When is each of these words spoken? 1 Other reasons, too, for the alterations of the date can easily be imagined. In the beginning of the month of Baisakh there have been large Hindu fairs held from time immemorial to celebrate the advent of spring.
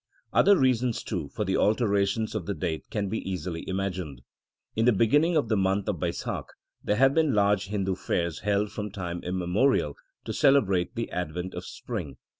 1 0.31 0.39
Other 0.39 0.57
reasons, 0.57 1.03
too, 1.03 1.29
for 1.29 1.45
the 1.45 1.55
alterations 1.57 2.33
of 2.33 2.47
the 2.47 2.55
date 2.55 2.89
can 2.89 3.13
easily 3.13 3.61
be 3.61 3.69
imagined. 3.69 4.23
In 4.75 4.85
the 4.85 4.91
beginning 4.91 5.37
of 5.37 5.47
the 5.47 5.55
month 5.55 5.87
of 5.87 5.99
Baisakh 5.99 6.47
there 6.83 6.95
have 6.95 7.13
been 7.13 7.35
large 7.35 7.67
Hindu 7.67 7.93
fairs 7.93 8.39
held 8.39 8.71
from 8.71 8.89
time 8.89 9.21
immemorial 9.21 9.93
to 10.25 10.33
celebrate 10.33 10.95
the 10.95 11.11
advent 11.11 11.53
of 11.53 11.65
spring. 11.65 12.17